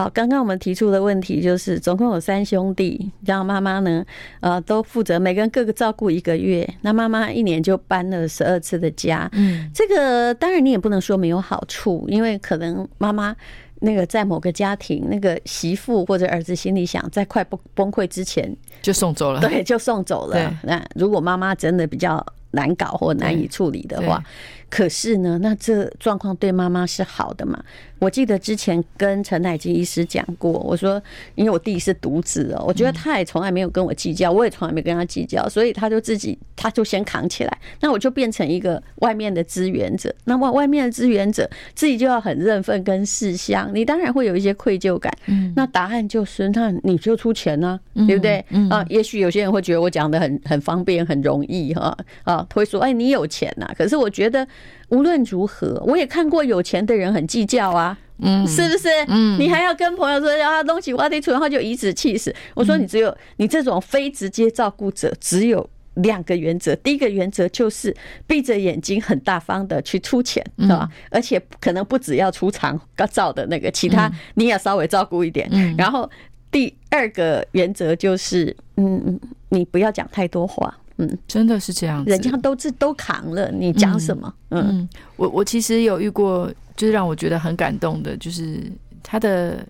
[0.00, 4.02] 好，刚刚我们提出的问题就是，总共有三兄弟，然后妈妈呢，
[4.40, 6.66] 呃，都负责每个人各个照顾一个月。
[6.80, 13.36] 那妈妈一年就搬了十二次的家，嗯，这个当然你也不能说没有好处，因为可能妈妈
[13.80, 20.58] 那个在某个家庭，那个媳妇或者儿子心里想，在快崩崩溃之前就送走了，对，就送走了。
[20.62, 24.22] 那如果妈妈真的比较难搞或难以处理的话，
[24.70, 27.62] 可是呢，那这状况对妈妈是好的嘛？
[27.98, 31.02] 我记得之前跟陈乃金医师讲过，我说，
[31.34, 40.14] 因为我弟是独子哦，我觉得他也从来没有跟我计较，我也从来没跟他计较，所以他就自己他就先扛起来，那我就变成一个外面的支援者。
[40.24, 45.12] 那外外面的支援者自己就要很认份跟事相，你当然会有一些愧疚感。
[45.26, 48.42] 嗯，那答案就是，那你就出钱呢，对不对？
[48.70, 54.46] 啊，也许有些人会觉得我讲的很很方便很容易哈啊，会说哎你有钱呐，可是我觉得。
[54.88, 58.88] 无论如何，我也看过有钱的人很计较啊，嗯，是不是？
[59.08, 62.34] 嗯，你还要跟朋友说要他东西挖地出，然后就颐指气使。
[62.54, 66.74] 我说你只有你这种非直接照顾者，只有两个原则。
[66.76, 67.94] 第一个原则就是
[68.26, 70.88] 闭着眼睛很大方的去出钱，是吧？
[71.10, 72.78] 而且可能不只要出长
[73.12, 75.48] 照的那个，其他你也稍微照顾一点。
[75.78, 76.10] 然后
[76.50, 79.20] 第二个原则就是，嗯，
[79.50, 80.76] 你不要讲太多话。
[81.00, 84.32] 嗯，真的是这样子，人家都是都扛了，你讲什么？
[84.50, 88.60] 嗯，嗯我我其实有遇过，就是让我觉得很感动的，就是
[89.02, 89.64] 他的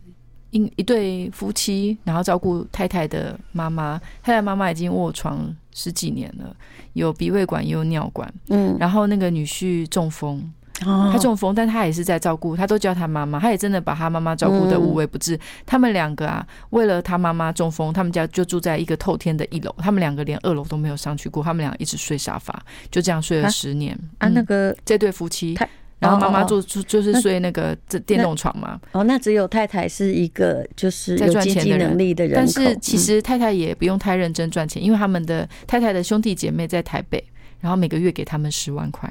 [0.51, 6.55] 一一对夫妻，然后照顾太太的妈妈，太太妈妈已经卧床十几年了，
[6.95, 10.53] 有鼻胃管也有尿管，嗯，然后那个女婿中风。
[10.81, 15.39] 他中风，但他也是在照顾，他都叫他妈妈，他也真的把他妈妈照顾的无微不至。
[15.67, 23.99] 他们两个啊，为了他妈妈中风，他们家就住在一个透天的一楼，他们两个连二楼都没有上去过，他们俩一直睡沙发，就这样睡了十年。
[24.19, 25.55] 啊，那个这对夫妻，
[25.99, 28.81] 然后妈妈住住就是睡那个这电动床嘛。
[28.93, 37.23] 哦，那只有太太是一个就是有经济能力的人，但是其实太太也不用太认真赚钱，因为他们的太太的兄弟姐妹在台北，
[37.61, 39.11] 然后每个月给他们十万块。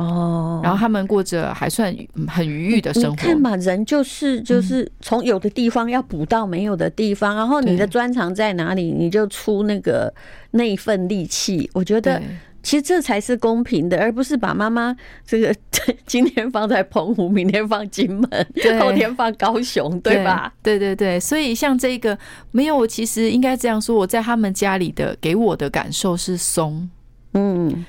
[0.00, 1.94] 哦，然后他们过着还算
[2.26, 3.10] 很愉悦的生活。
[3.10, 10.12] 你看吧，人就是就是从有的地方要补到没有的地方，然后你的专长在哪里，你就出那个
[10.52, 11.68] 那一份力气。
[11.74, 12.18] 我觉得
[12.62, 15.54] 其实这才是公平的，而不是把妈妈这个
[16.06, 20.50] 今天放在澎湖，明天放金门，后天放高雄，对吧？
[20.62, 22.18] 对对对，所以像这个
[22.52, 26.88] 没有，我其实应该这样说，我在他们家里的给我的感受是松，
[27.34, 27.84] 嗯。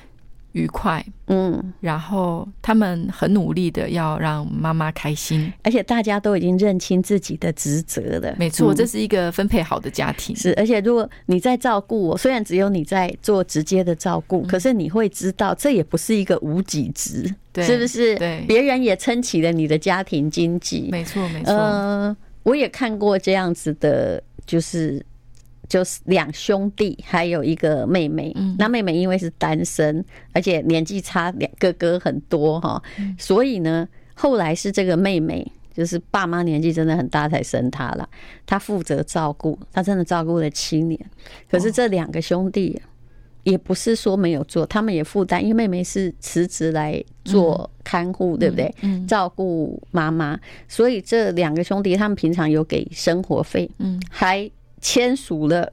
[0.52, 8.34] 愉快，嗯，然后他们很努力的要让妈妈开心，而且大家都已经认清自己的职责了。
[8.38, 10.34] 没错，这是一个分配好的家庭。
[10.36, 17.22] 是，而且如果你在照顾我，虽然只有你在做直接的照顾，可是你会知道，这也不是一个无给职，
[17.56, 18.14] 是不是？
[18.16, 20.88] 对，别人也撑起了你的家庭经济。
[20.90, 21.52] 没错，没错。
[21.52, 25.04] 呃，我也看过这样子的，就是。
[25.72, 28.30] 就是两兄弟，还有一个妹妹。
[28.58, 30.04] 那妹妹因为是单身，
[30.34, 32.82] 而且年纪差两哥哥很多哈，
[33.18, 38.06] 所以呢，后来是这个妹妹，就是爸妈年纪真的很大才生她了。
[38.44, 41.00] 她负责照顾，她真的照顾了七年。
[41.50, 42.78] 可是这两个兄弟
[43.42, 48.70] 也不是说没有做，他们也负担，因为妹妹是辞职来做看护，对不对？
[49.08, 54.50] 照顾妈妈，所以这两个兄弟他们平常有给生活费，嗯，还。
[54.82, 55.72] 签署了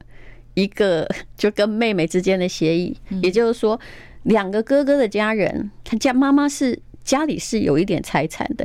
[0.54, 3.78] 一个 就跟妹妹之间的协议，也就是说，
[4.24, 8.63] 两个哥哥的家人，他家妈妈是家里是有一点财产的，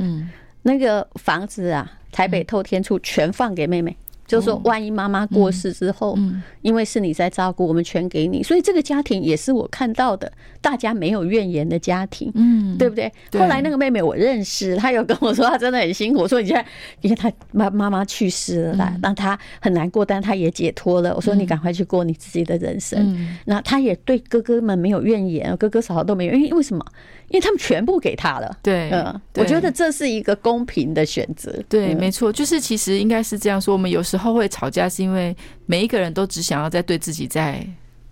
[0.61, 3.97] 那个房子啊，台北透天处全放给妹妹。
[4.25, 6.17] 就是说，万一妈妈过世之后，
[6.61, 13.11] 因为是你在照顾，我们全给你，所以这个家庭也是我看到的，大家没有怨言的家庭，嗯，对不对？
[13.33, 16.21] 后来那个妹妹我认识，她有跟我说，她真的很辛苦。
[16.21, 16.65] 我说你现在，
[17.01, 21.15] 因为她妈妈妈去世了啦，让她很难过，但她也解脱了。
[21.15, 23.15] 我说你赶快去过你自己的人生。
[23.45, 26.83] 那她也对哥哥们没有怨言，哥哥嫂嫂都没有，因为为什么？
[27.27, 28.55] 因为他们全部给她了。
[28.61, 31.51] 对，嗯，我觉得这是一个公平的选择。
[31.67, 33.73] 对，没错，就是其实应该是这样说。
[33.73, 37.65] 我们有时候会吵架，是因为每一个人都只想要再对自己再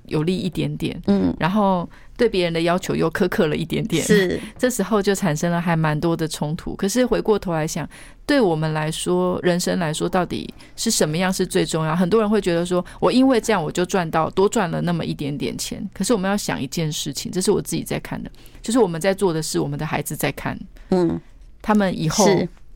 [0.06, 1.89] 有利一点点，嗯，然后。
[2.16, 6.76] 对别人的要求又苛刻了一点点，是 这时候就产生了还蛮多的冲突。
[6.76, 7.89] 可是回过头来想，
[8.24, 11.96] 对我们来说，人生来说，到底是什么样是最重要？
[11.96, 15.84] 很多人会觉得说，我因为这样我就赚到多赚了那么一点点钱。
[15.92, 20.58] 可是我们要想一件事情，这是我自己在看的，就是我们在做的事，我们的孩子在看，
[20.89, 21.20] 嗯，
[21.63, 22.28] 他们以后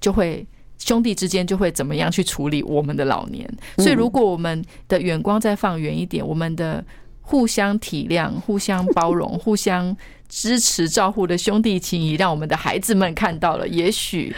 [0.02, 0.44] 就会
[0.78, 3.48] 兄弟之间就会怎么样去处理我们的老年。
[3.78, 6.84] 所以如果我们的眼光再放远一点，我们的。
[7.30, 9.94] 互相体谅、互相包容、互相
[10.30, 14.34] 支持、照顾的兄弟情谊，让我们的孩子们看到了，也许。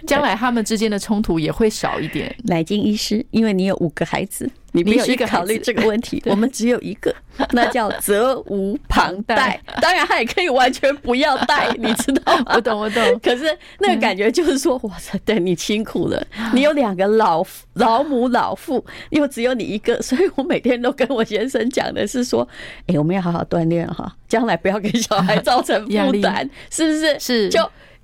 [0.06, 2.34] 将来他们之间的冲突也会少一点。
[2.44, 6.22] 乃金医师，因为你有五个孩子，你必须考虑这个 问题。
[6.26, 7.14] 我们只有一个，
[7.52, 9.60] 那叫责无旁贷。
[9.80, 12.52] 当然，他也可以完全不要带，你知道吗？
[12.54, 13.20] 我懂，我懂。
[13.22, 13.44] 可是
[13.78, 16.26] 那个感觉就是说，哇塞，对你辛苦了。
[16.54, 22.46] 你有两个老老母老父，又只有你一个，所以我每天都跟我先生讲的是说，
[22.86, 27.18] 哎，我们要好好锻炼哈，将来不要给小孩造成负担，是不是？
[27.18, 27.48] 是。
[27.48, 27.60] 就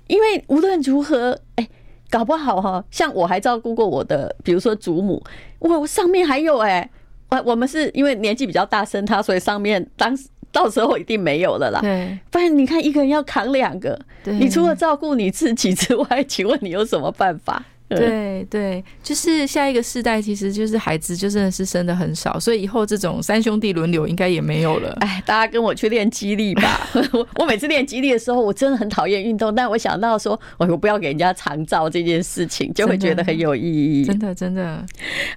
[0.07, 1.67] 因为无论如何，哎。
[2.09, 5.21] 搞不好哈，像我还照顾过我的，比如说祖母，
[5.59, 6.89] 我上面还有哎，
[7.29, 11.79] 我我们是因为年纪比较大生他，所以上面当时到时候一定没有了啦。
[11.81, 17.63] 对，不然你看一个人要扛两个，你除了照顾你自己之外， 请问你有什么办法？
[17.89, 24.91] 对对，就是下一个世代，其实就是孩子，就真的是生的很少，所以以后这种三兄弟轮流应该也没有了。
[24.99, 26.85] 哎，大家跟我去练肌力吧！
[27.13, 34.03] 我 我每次练肌力的时候，我真的很讨厌运动，但我想到说，我我不要给人家长照这件事情，就会觉得很有意义。
[34.03, 34.85] 真的真的。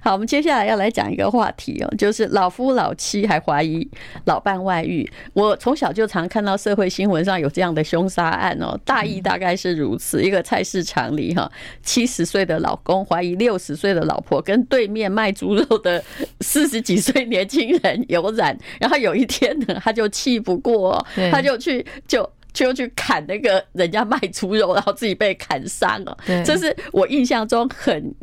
[0.01, 3.89] 好，我们接下来要来讲一个话题哦，就是老夫老妻还怀疑
[4.25, 5.09] 老伴外遇。
[5.31, 11.49] 我从小就常看到社会新闻上有这样的凶杀案哦，大意大概是如此：一个菜市场里哈，
[11.81, 12.40] 七十岁。
[12.45, 16.03] 的老公怀疑六十岁的老婆跟对面卖猪肉的
[16.39, 26.17] 四十几岁年轻人有染，然后有一天呢，他就气不过，他就去就就去砍那个人家卖猪肉，然后自己被砍伤了。
[26.45, 28.13] 这是我印象中很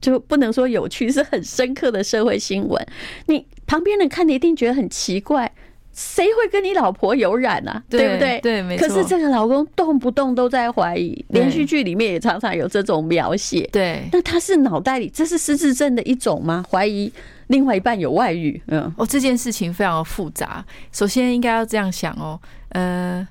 [0.00, 2.86] 就不能说有趣，是很深刻的社会新闻。
[3.26, 5.52] 你旁边人看，你一定觉得很奇怪。
[5.96, 7.82] 谁会跟你老婆有染啊？
[7.88, 8.38] 对不对？
[8.42, 8.86] 对，没错。
[8.86, 13.66] 可是这个老公动不动都在怀疑，连续剧里面也常常有这种描写。
[13.72, 16.62] 对，那他是脑袋里这是失智症的一种吗？
[16.70, 17.10] 怀疑
[17.46, 18.60] 另外一半有外遇？
[18.66, 20.62] 嗯，哦，这件事情非常的复杂。
[20.92, 23.26] 首先应该要这样想哦，呃，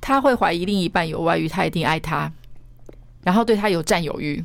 [0.00, 2.32] 他会怀疑另一半有外遇，他一定爱他，
[3.22, 4.42] 然后对他有占有欲。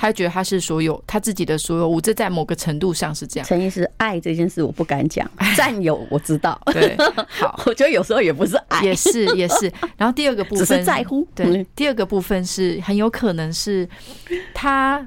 [0.00, 3.46] 他觉得他是所有他自己的所有物，这在某个程度上是这样。
[3.46, 6.58] 陈医师，爱这件事我不敢讲， 占有我知道。
[6.66, 6.96] 对，
[7.28, 9.70] 好， 我觉得有时候也不是爱，也是也是。
[9.96, 13.88] 然后第二个部分只是在乎，对，第二个部分是很有可能是
[14.54, 15.04] 他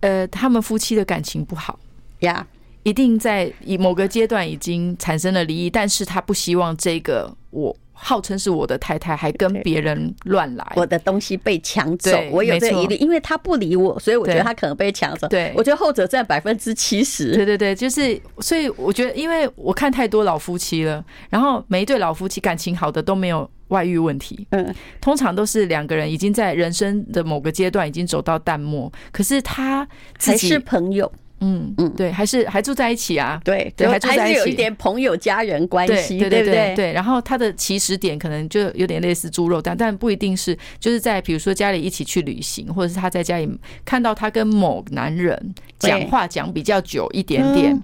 [0.00, 1.78] 呃，他们夫妻的感情不好
[2.20, 2.46] 呀，
[2.82, 7.74] 一定在以某个阶段已经产生了离异，但是他不希望这个我。
[7.98, 15.26] 号称是我的太太，还跟别人乱来，我的东西被抢走，我有这疑虑，因为他不理我，所以我觉得他可能被抢走。
[15.28, 17.34] 对，我觉得后者占百分之七十。
[17.34, 31.10] 对对对，就是，所以我觉得，因为我看太多老夫妻了，然后每一对老夫妻感情好的都没有外遇问题，嗯，通常都是两个人已经在人生的某个阶段已经走到淡漠，可是他还是朋友。
[31.40, 33.38] 嗯嗯，对，还是还住在一起啊？
[33.44, 36.92] 对对，还住在一起，有一点朋友家人关系，对对对对。
[36.92, 43.48] 然后他的起始点可能就有点类似猪肉蛋，但不一定是，就是在比如说家里一起去旅行，或者是他在家里
[43.84, 47.78] 看到他跟某男人讲话讲比较久一点点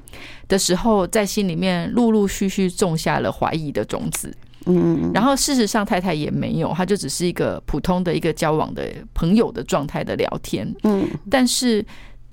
[0.49, 4.35] 的时候，在心里面陆陆续续种下了怀疑的种子。
[4.65, 10.67] 嗯，然后事实上太太也没有，他就只是一个普通的一个交往的朋友的状态的聊天。
[10.85, 11.85] 嗯，但是。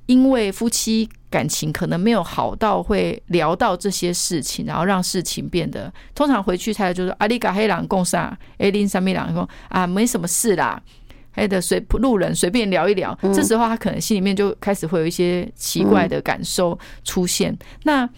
[0.09, 10.81] 因为夫妻感情可能没有好到会聊到这些事情，然后让事情变得通常回去太太就说：“阿里嘎黑狼共上，艾琳三米狼说啊，没什么事啦，
[11.29, 17.55] 还得随路人随便聊一聊。”这时候他可能心里面就开始会有一些奇怪的感受出现。
[17.83, 18.09] 那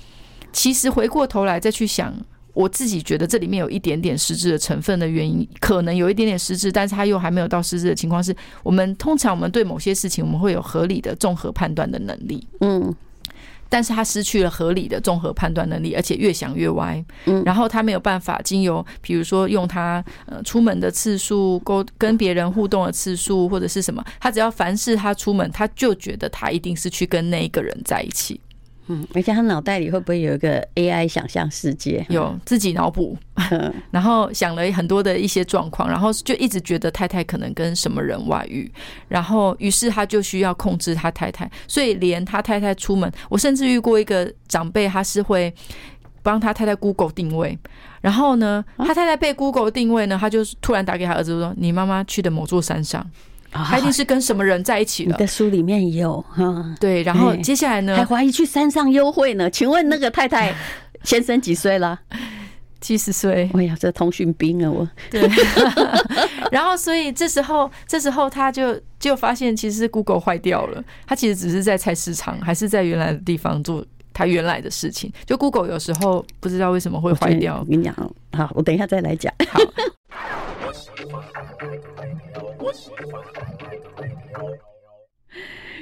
[0.53, 2.15] 其实回过头来再去想，
[2.53, 8.23] 我自己觉得这里面有一点点失智的成分的原因，可能有一点点失智，但是他又还没有到失智的情况。
[8.23, 12.47] 是我们通常我们对某些事情，我们会有合理的综合判断的能力。
[12.59, 12.93] 嗯。
[13.73, 17.01] 但是他失去了合理的综合判断能力，而且越想越歪。
[17.23, 28.41] 嗯，然后他没有办法经由，比如说用他呃出门的次数，沟跟别人互动的次数，或者是什么，他只要凡是他出门，他就觉得他一定是去跟那一个人在一起。
[28.91, 32.05] 嗯，而且他脑袋里会不会有一个 AI 想象世界？
[32.09, 33.17] 有自己脑补，
[33.89, 38.69] 然后想了很多的一些状况，然后就一直觉得太太可能跟什么人外遇，
[39.07, 45.53] 然后于是他就需要控制他太太，所以连他太太出门，我甚至遇过一个长辈，他是会
[46.21, 47.57] 帮他太太 Google 定位，
[48.01, 53.09] 然后呢，他太太被 Google 定位呢，他就突然打给他儿子说：“你妈妈去的某座山上。”
[53.51, 55.11] 他一定是跟什么人在一起了？
[55.11, 57.03] 你的书里面有哈，对。
[57.03, 57.95] 然后接下来呢？
[57.95, 59.49] 还怀疑去山上幽会呢？
[59.51, 60.53] 请问那个太太
[61.03, 61.99] 先生几岁了？
[62.79, 63.49] 七十岁。
[63.53, 64.71] 哎呀，这通讯兵啊！
[64.71, 65.21] 我对。
[66.51, 70.83] 然后，所以这时候，这时候他就就发现，其实 Google 坏掉了。
[71.05, 75.11] 他其实只是在菜市场，还是在原来的地方做他原来的事情。
[75.25, 77.59] 就 Google 有时候不知道为什么会坏掉。
[77.59, 77.93] 我跟你讲，
[78.33, 79.31] 好，我等一下再来讲。
[79.49, 79.59] 好。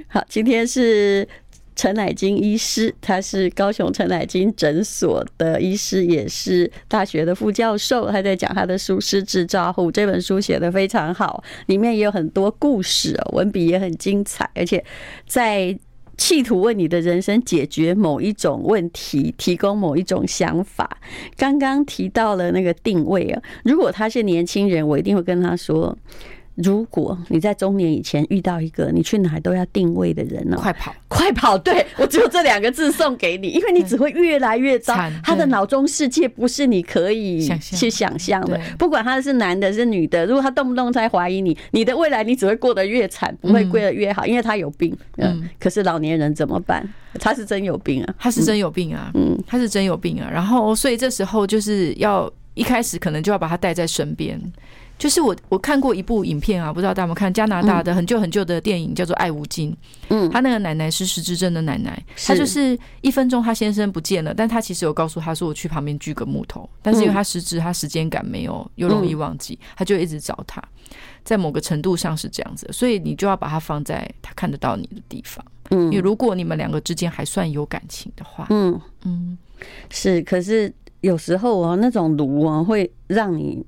[0.08, 1.28] 好，今天是
[1.76, 8.10] 陈乃金医师，他是高雄陈乃金诊所的医师，也是大学的副教授。
[8.10, 14.84] 他在讲他的书《师智照护》这本书写得非常好，里面也有很多故事，文笔也很精彩，而且
[15.28, 15.78] 在
[16.18, 20.98] 企图为你的人生解决某一种问题，提供某一种想法。
[21.38, 25.96] 刚刚提到了那个定位啊，如果他是年轻人，我一定会跟他说。
[26.64, 30.58] 如果你在中年以前遇到一个你去哪都要定位的人呢？
[30.60, 31.58] 快跑，快跑！
[31.58, 34.94] 对，我只有这两个字送给你，因为你只会越来越糟。
[35.24, 38.60] 他的脑中世界不是你可以去想象的。
[38.78, 44.96] 不管他是男的，是女的，如果他动不动在怀疑你，你的未来你只会过得越惨，不会过得越好，因为他有病。
[45.18, 46.88] 嗯，可是老年人怎么办？
[47.20, 48.16] 他是真有病啊！
[48.20, 49.12] 他是真有病啊！
[49.16, 50.30] 嗯，他是真有病啊！
[50.32, 54.40] 然后，所以这时候就是要一开始可能就要把他带在身边。
[55.00, 59.72] 就是我我看过一部影片啊，不知道大家有没有看加拿大的很旧很旧的电影，叫做《爱无尽》。
[60.10, 70.62] 嗯，他那个奶奶是失智症的奶奶，她就是一分钟她先生不见了，但她其实有告诉他说，我去旁边锯个木头，但是因为她失智，她时间感没有，又容易忘记，她就一直找他。
[71.24, 75.44] 在某个程度上是这样子，所以你就要把它放在他看得到你的地方。
[75.70, 79.38] 嗯，因为如果你们两个之间还算有感情的话，嗯嗯，
[79.90, 80.22] 是。
[80.24, 83.66] 可是有时候啊，那种炉啊，会让你。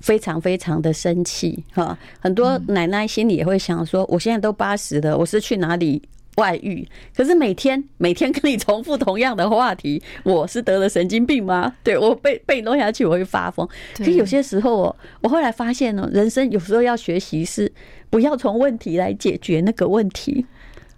[0.00, 6.00] 非常非常的生气哈，很多奶奶心里也会想说：我现在都八十了，我是去哪里
[6.36, 6.86] 外遇？
[7.14, 11.74] 可是每天每天跟你重复同样的话题，我是得了神经病吗？
[11.84, 13.68] 对，我被被弄下去，我会发疯。
[13.96, 17.70] 可是有些时候哦，我后来发现呢，人生有时候要学习是
[18.08, 20.46] 不要从问题来解决那个问题。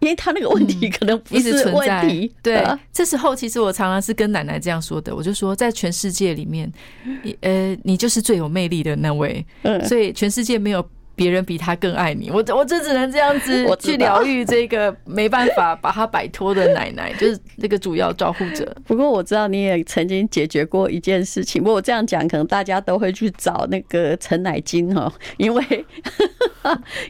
[0.01, 2.64] 因为他那个问题可能不是问题，对。
[2.92, 6.72] 这时候其实我常常是跟奶奶这样说的，我就说，在全世界里面，
[7.40, 9.45] 呃，你就是最有魅力的那位，
[9.86, 10.86] 所以全世界没有。
[11.16, 18.76] 别人比他更爱你，我我这只能这样子 去疗愈这个没办法把他摆脱的奶奶， 就是那个主要照护者。
[18.84, 25.86] 不过我知道你也曾经解决过一件事情，不过我这样讲，可能大家都会去找那个陈乃金哈， 因为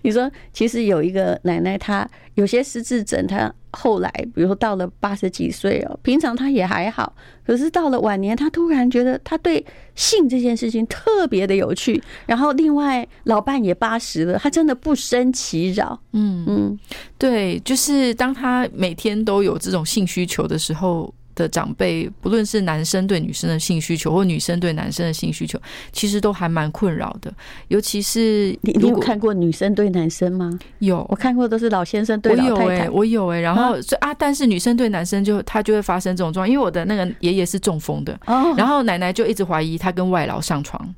[0.03, 3.53] 你说其实有一个奶奶，她有些失智症，她。
[3.75, 7.15] 后来，比如说到了八十几岁哦，平常他也还好，
[7.47, 9.65] 可是到了晚年，他突然觉得他对
[9.95, 12.03] 性这件事情特别的有趣。
[12.27, 15.99] 然后，另外老伴也八十了，他真的不生其扰。
[16.13, 16.79] 嗯嗯，
[17.19, 21.13] 对，就是当他每天都有这种性需求的时候。
[21.35, 25.61] 的长辈，不论是男生对女生的性需求，或女生对男生的性需求，
[25.93, 27.33] 其实都还蛮困扰的。
[27.69, 30.59] 尤其是你，你有看过女生对男生吗？
[30.79, 32.91] 有，我看过都是老先生对老太太。
[32.91, 33.41] 我有哎。
[33.41, 38.19] 然后啊，啊，但是女生对男生就他就会发生这种状况，因为我的那个爷爷是中风的，
[38.57, 40.95] 然后奶奶就一直怀疑他跟外劳上床，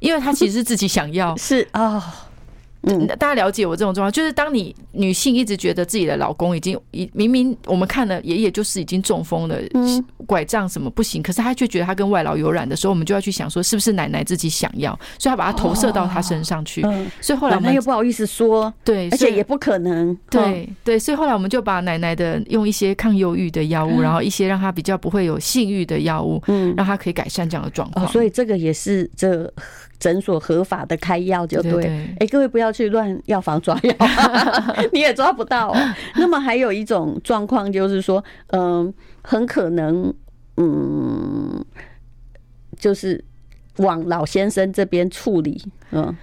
[0.00, 2.29] 因为他其实是自己想要， 是啊。
[2.82, 6.78] 嗯，大家了解我这种状况，就是当你女性一直觉得自己的老公已经，
[7.12, 9.58] 明明我们看了爷爷就是已经中风了，
[10.26, 16.80] 拐杖什么不行，可是她却觉得她跟外劳有染的时候，我们就要去想说，是不是奶奶自己想要，所以她把它投射到她身上去。
[17.20, 28.08] 所以后来我们又不好意思说，对，而且也不可能，对对，所以后来我们就把奶奶的用一些抗忧郁的药物，然后一些让她比较不会有性欲的药物，嗯，让她可以改善这样的状况。
[28.08, 29.52] 所以这个也是这。
[30.00, 31.84] 诊所合法的开药就对，
[32.18, 33.94] 哎，各位不要去乱药房抓药，
[34.92, 35.72] 你也抓不到。
[36.16, 38.92] 那么还有一种状况就是说，嗯，
[39.22, 40.12] 很可能
[40.56, 41.64] 嗯，
[42.78, 43.22] 就是
[43.76, 46.16] 往老先生这边处理，嗯。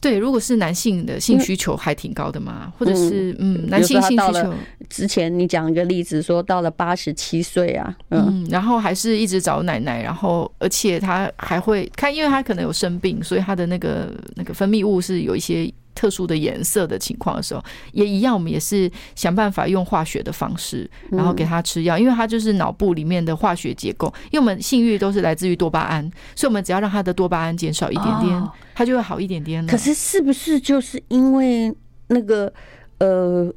[0.00, 4.54] 对，如果是男性的性需求还挺高的嘛，或者是嗯，男性性需求。
[4.88, 15.72] 之前你讲一个例子，说到了八十七岁啊，嗯，然后还是一直找奶奶，然后而且他还会看，因为他可能有生病，所以他的那个那个分泌物是有一些。
[15.96, 24.06] 特殊的颜色的情况的时候，也一样，我们也是想办法用化学的方式，然后给他吃药，因为他就是脑部里面的化学结构。
[24.30, 29.68] 因为我们性欲都是来自于多巴胺，所以我们只要让他的多巴胺减少一点点，他就会好一点点了。
[29.72, 31.74] 可是是不是就是因为
[32.06, 32.52] 那个
[32.98, 33.52] 呃？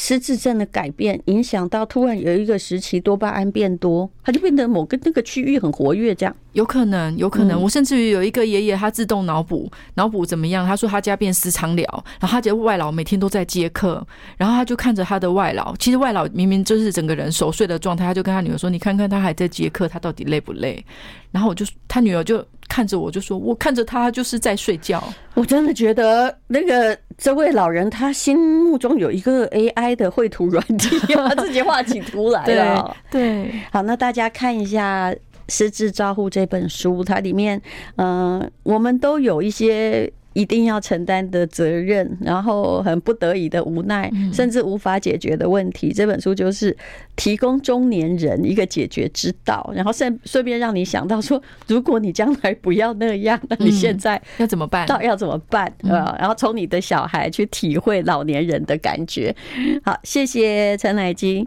[0.00, 7.60] 失智症的改变影响到突然有一个时期多巴胺变多，它就变得某个那个区域很活跃，这样有可能，有可能。
[7.60, 10.66] 我甚至于有一个爷爷，他自动脑补，脑补怎么样？
[10.66, 14.04] 他说他家变私娼寮，然后他家外老每天都在接客，
[14.36, 20.84] 然后他就看着他的外老，其实外老明明就是整个人熟睡的状态，他就跟他女儿说：“你看看他还在接客，他到底累不累？”
[21.30, 22.44] 然后我就他女儿就。
[22.70, 25.02] 看着我就说，我看着他就是在睡觉。
[25.32, 32.94] 我真的觉得那个这位老人，他心目中有一个 AI 的绘图软件， 他自己画起图来了。
[33.10, 35.10] 对，好，那大家看一下
[35.48, 37.60] 《失智照护》这本书，它里面，
[37.96, 40.12] 嗯，我们都有一些。
[40.34, 45.92] 一定要承担的责任，然后很不得已的无奈，甚至无法解决的问题。
[45.92, 46.76] 这本书就是
[47.16, 54.86] 提供中年人一个解决之道，然后顺顺便让你想到说，如果你将来不要那样，那你现在要怎么办？
[54.86, 55.72] 到要怎么办？
[55.82, 59.34] 呃，然后从你的小孩去体会老年人的感觉。
[59.82, 61.44] 好，谢谢陈乃菁。